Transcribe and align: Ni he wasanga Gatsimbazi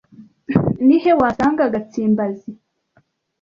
Ni 0.85 0.97
he 1.03 1.11
wasanga 1.21 1.71
Gatsimbazi 1.73 2.51